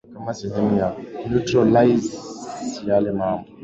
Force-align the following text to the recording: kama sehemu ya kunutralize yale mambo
kama 0.13 0.33
sehemu 0.33 0.77
ya 0.77 0.89
kunutralize 1.25 2.17
yale 2.91 3.11
mambo 3.11 3.47